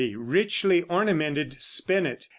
[0.15, 2.27] RICHLY ORNAMENTED SPINET.